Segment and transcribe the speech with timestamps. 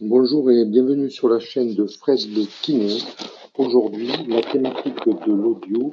[0.00, 2.98] Bonjour et bienvenue sur la chaîne de Fred le Kiné.
[3.56, 5.92] Aujourd'hui, la thématique de l'audio,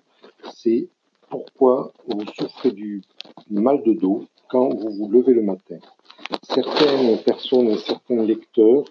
[0.55, 0.87] c'est
[1.29, 3.01] pourquoi vous souffrez du
[3.51, 5.77] mal de dos quand vous vous levez le matin.
[6.43, 8.85] Certaines personnes et certains lecteurs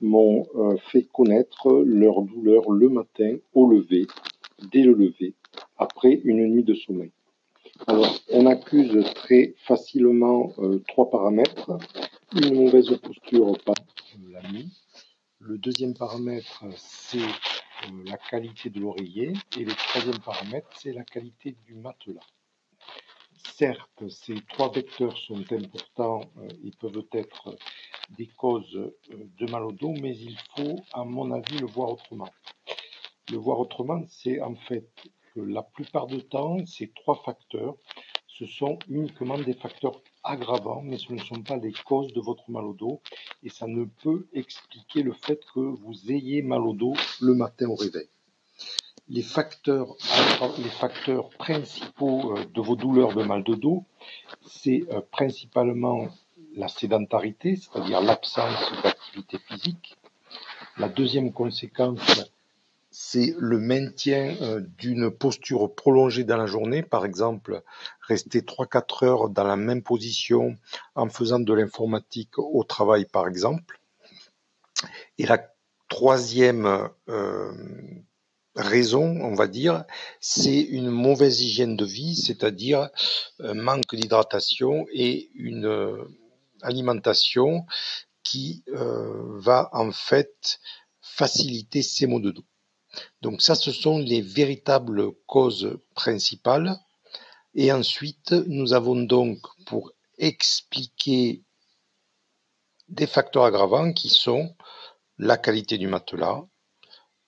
[0.00, 4.06] m'ont euh, fait connaître leur douleur le matin au lever,
[4.70, 5.34] dès le lever,
[5.76, 7.10] après une nuit de sommeil.
[7.88, 11.72] Alors, on accuse très facilement euh, trois paramètres.
[12.34, 13.54] Une mauvaise posture.
[15.44, 19.32] Le deuxième paramètre, c'est euh, la qualité de l'oreiller.
[19.58, 22.22] Et le troisième paramètre, c'est la qualité du matelas.
[23.52, 27.56] Certes, ces trois vecteurs sont importants, euh, ils peuvent être
[28.10, 31.90] des causes euh, de mal au dos, mais il faut, à mon avis, le voir
[31.90, 32.30] autrement.
[33.28, 34.88] Le voir autrement, c'est en fait
[35.34, 37.74] que la plupart du temps, ces trois facteurs,
[38.28, 42.50] ce sont uniquement des facteurs aggravants, mais ce ne sont pas les causes de votre
[42.50, 43.00] mal au dos,
[43.42, 47.68] et ça ne peut expliquer le fait que vous ayez mal au dos le matin
[47.68, 48.08] au réveil.
[49.08, 49.96] Les facteurs,
[50.58, 53.84] les facteurs principaux euh, de vos douleurs de mal de dos,
[54.46, 56.08] c'est euh, principalement
[56.54, 59.96] la sédentarité, c'est-à-dire l'absence d'activité physique.
[60.78, 62.00] La deuxième conséquence,
[62.92, 67.62] c'est le maintien euh, d'une posture prolongée dans la journée, par exemple
[68.02, 70.56] rester 3-4 heures dans la même position
[70.94, 73.80] en faisant de l'informatique au travail, par exemple.
[75.16, 75.42] Et la
[75.88, 77.52] troisième euh,
[78.56, 79.84] raison, on va dire,
[80.20, 82.90] c'est une mauvaise hygiène de vie, c'est-à-dire
[83.40, 86.04] un manque d'hydratation et une euh,
[86.60, 87.64] alimentation
[88.22, 90.60] qui va en fait
[91.00, 92.44] faciliter ces maux de dos.
[93.20, 96.76] Donc ça, ce sont les véritables causes principales.
[97.54, 101.42] Et ensuite, nous avons donc pour expliquer
[102.88, 104.54] des facteurs aggravants qui sont
[105.18, 106.44] la qualité du matelas,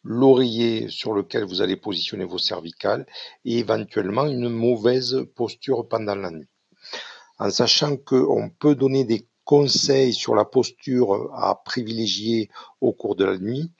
[0.02, 3.06] l'oreiller sur lequel vous allez positionner vos cervicales
[3.44, 6.48] et éventuellement une mauvaise posture pendant la nuit.
[7.38, 12.50] En sachant qu'on peut donner des conseils sur la posture à privilégier
[12.80, 13.70] au cours de la nuit,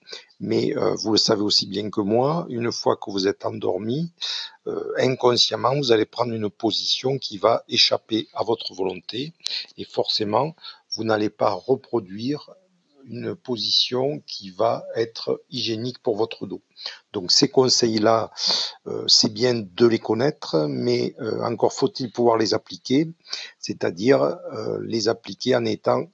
[0.44, 4.12] mais euh, vous le savez aussi bien que moi, une fois que vous êtes endormi,
[4.66, 9.32] euh, inconsciemment, vous allez prendre une position qui va échapper à votre volonté,
[9.78, 10.54] et forcément,
[10.94, 12.50] vous n'allez pas reproduire
[13.06, 16.62] une position qui va être hygiénique pour votre dos.
[17.12, 18.30] Donc ces conseils-là,
[18.86, 23.10] euh, c'est bien de les connaître, mais encore faut-il pouvoir les appliquer,
[23.58, 24.38] c'est-à-dire
[24.82, 26.06] les appliquer en étant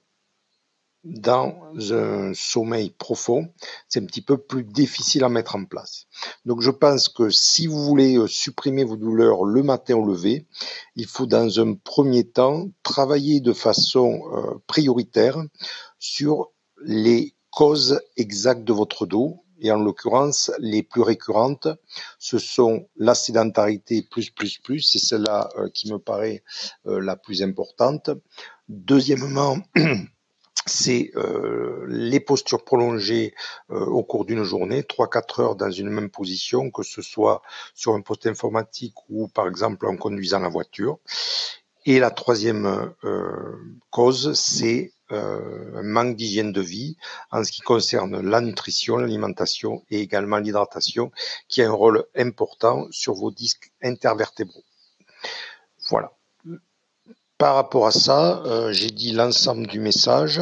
[1.03, 1.55] dans
[1.91, 3.47] un sommeil profond,
[3.89, 6.05] c'est un petit peu plus difficile à mettre en place.
[6.45, 10.45] Donc je pense que si vous voulez supprimer vos douleurs le matin au lever,
[10.95, 14.21] il faut dans un premier temps travailler de façon
[14.67, 15.37] prioritaire
[15.99, 16.51] sur
[16.83, 21.67] les causes exactes de votre dos, et en l'occurrence, les plus récurrentes,
[22.17, 26.43] ce sont la sédentarité plus, plus, plus, c'est celle-là euh, qui me paraît
[26.87, 28.09] euh, la plus importante.
[28.67, 29.59] Deuxièmement,
[30.65, 33.33] c'est euh, les postures prolongées
[33.69, 37.41] au cours d'une journée, 3-4 heures dans une même position, que ce soit
[37.73, 40.99] sur un poste informatique ou par exemple en conduisant la voiture.
[41.85, 42.93] Et la troisième
[43.89, 46.95] cause, c'est euh, un manque d'hygiène de vie
[47.31, 51.11] en ce qui concerne la nutrition, l'alimentation et également l'hydratation,
[51.49, 54.63] qui a un rôle important sur vos disques intervertébraux.
[55.89, 56.13] Voilà.
[57.41, 60.39] Par rapport à ça, euh, j'ai dit l'ensemble du message.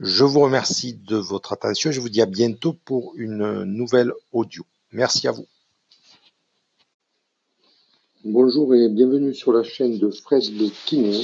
[0.00, 1.92] Je vous remercie de votre attention.
[1.92, 4.64] Je vous dis à bientôt pour une nouvelle audio.
[4.90, 5.46] Merci à vous.
[8.24, 11.22] Bonjour et bienvenue sur la chaîne de Fred le Kiné.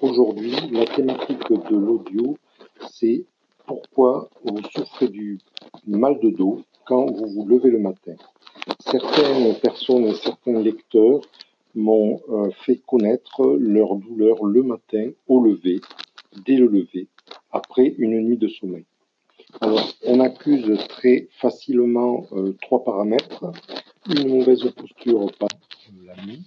[0.00, 2.38] Aujourd'hui, la thématique de l'audio,
[2.92, 3.24] c'est
[3.66, 5.40] pourquoi vous souffrez du
[5.88, 8.14] mal de dos quand vous vous levez le matin.
[8.78, 11.20] Certaines personnes et certains lecteurs
[11.76, 15.80] m'ont euh, fait connaître leur douleur le matin au lever,
[16.44, 17.08] dès le lever,
[17.52, 18.84] après une nuit de sommeil.
[19.60, 23.52] Alors, on accuse très facilement euh, trois paramètres.
[24.08, 25.48] Une mauvaise posture par
[26.04, 26.44] la nuit.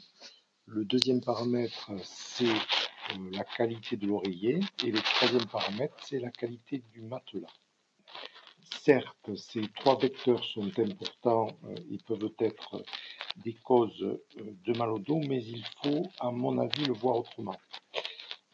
[0.66, 4.60] Le deuxième paramètre, c'est euh, la qualité de l'oreiller.
[4.86, 7.48] Et le troisième paramètre, c'est la qualité du matelas.
[8.84, 12.82] Certes, ces trois vecteurs sont importants, euh, ils peuvent être
[13.44, 17.18] des causes euh, de mal au dos, mais il faut, à mon avis, le voir
[17.18, 17.56] autrement.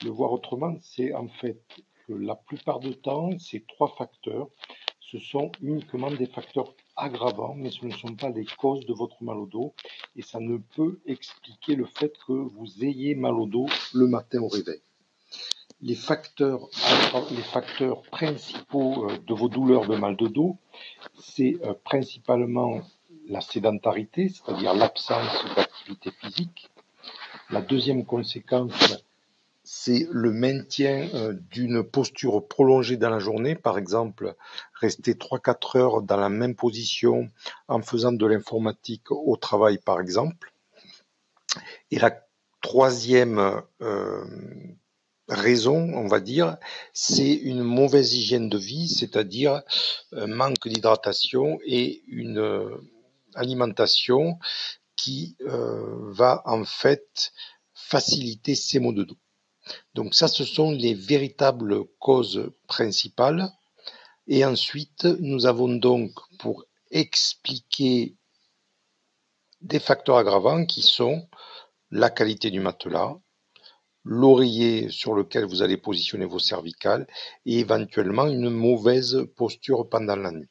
[0.04, 1.62] Le voir autrement, c'est en fait
[2.08, 4.50] que la plupart du temps, ces trois facteurs,
[5.00, 9.24] ce sont uniquement des facteurs aggravants, mais ce ne sont pas les causes de votre
[9.24, 9.76] mal au dos,
[10.16, 14.42] et ça ne peut expliquer le fait que vous ayez mal au dos le matin
[14.42, 14.82] au réveil.
[15.82, 16.70] Les facteurs,
[17.32, 20.58] les facteurs principaux euh, de vos douleurs de mal de dos,
[21.22, 22.82] c'est euh, principalement
[23.28, 26.70] la sédentarité, c'est-à-dire l'absence d'activité physique.
[27.50, 29.04] La deuxième conséquence,
[29.64, 34.36] c'est le maintien euh, d'une posture prolongée dans la journée, par exemple
[34.80, 37.30] rester 3-4 heures dans la même position
[37.68, 40.54] en faisant de l'informatique au travail, par exemple.
[41.92, 42.12] Et la
[42.62, 43.62] troisième
[45.28, 46.58] raison, on va dire,
[46.94, 49.62] c'est une mauvaise hygiène de vie, c'est-à-dire
[50.12, 52.78] un manque d'hydratation et une euh,
[53.34, 54.38] alimentation
[54.96, 57.34] qui euh, va en fait
[57.74, 59.18] faciliter ces maux de dos.
[59.94, 63.50] Donc ça, ce sont les véritables causes principales.
[64.28, 68.16] Et ensuite, nous avons donc pour expliquer
[69.62, 71.28] des facteurs aggravants qui sont
[71.92, 73.18] la qualité du matelas,
[74.06, 77.08] l'oreiller sur lequel vous allez positionner vos cervicales
[77.46, 80.48] et éventuellement une mauvaise posture pendant la nuit.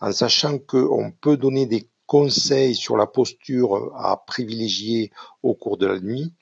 [0.00, 5.10] En sachant qu'on peut donner des conseils sur la posture à privilégier
[5.42, 6.32] au cours de la nuit,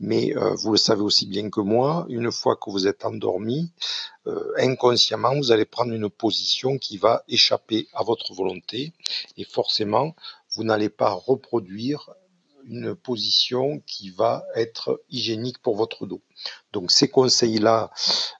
[0.00, 3.70] mais euh, vous le savez aussi bien que moi, une fois que vous êtes endormi,
[4.26, 8.92] euh, inconsciemment, vous allez prendre une position qui va échapper à votre volonté
[9.36, 10.14] et forcément,
[10.54, 12.10] vous n'allez pas reproduire
[12.68, 16.22] une position qui va être hygiénique pour votre dos.
[16.72, 17.90] Donc ces conseils-là,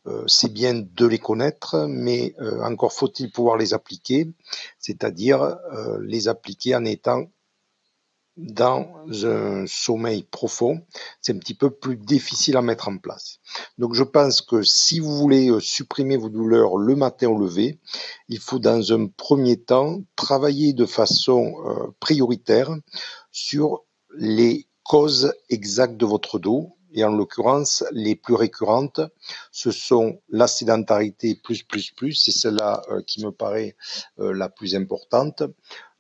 [0.07, 4.31] euh, c'est bien de les connaître, mais euh, encore faut-il pouvoir les appliquer,
[4.79, 7.27] c'est-à-dire euh, les appliquer en étant
[8.37, 8.89] dans
[9.23, 10.85] un sommeil profond,
[11.21, 13.39] c'est un petit peu plus difficile à mettre en place.
[13.79, 17.79] Donc je pense que si vous voulez supprimer vos douleurs le matin au lever,
[18.29, 21.55] il faut dans un premier temps travailler de façon
[22.01, 22.75] prioritaire
[23.31, 23.85] sur
[24.17, 29.01] les causes exactes de votre dos, et en l'occurrence, les plus récurrentes,
[29.51, 33.77] ce sont la sédentarité plus plus plus, c'est celle-là euh, qui me paraît
[34.21, 35.43] euh, la plus importante.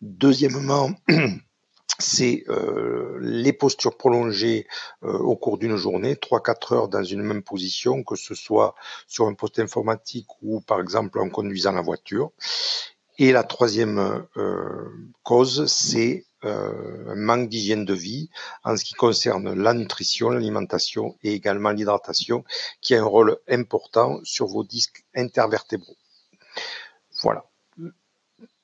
[0.00, 0.90] Deuxièmement,
[1.98, 4.66] c'est euh, les postures prolongées
[5.02, 8.74] au cours d'une journée, 3-4 heures dans une même position, que ce soit
[9.08, 12.30] sur un poste informatique ou par exemple en conduisant la voiture.
[13.18, 14.26] Et la troisième
[15.22, 18.30] cause, c'est un manque d'hygiène de vie
[18.64, 22.44] en ce qui concerne la nutrition, l'alimentation et également l'hydratation,
[22.80, 25.96] qui a un rôle important sur vos disques intervertébraux.
[27.22, 27.44] Voilà.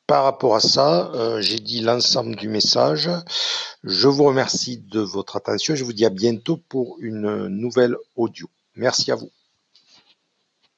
[0.07, 3.09] Par rapport à ça, euh, j'ai dit l'ensemble du message.
[3.85, 5.77] Je vous remercie de votre attention.
[5.77, 8.49] Je vous dis à bientôt pour une nouvelle audio.
[8.75, 9.31] Merci à vous.